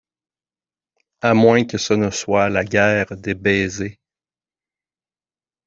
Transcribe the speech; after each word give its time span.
A 1.21 1.35
moins 1.35 1.63
que 1.65 1.77
ce 1.77 1.93
ne 1.93 2.09
soit 2.09 2.49
la 2.49 2.65
guerre 2.65 3.15
des 3.15 3.35
baisers. 3.35 3.97